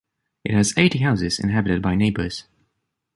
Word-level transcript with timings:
It 0.43 0.55
has 0.55 0.73
eighty 0.79 0.97
houses 0.97 1.37
inhabited 1.37 1.79
by 1.83 1.93
neighbors. 1.93 2.45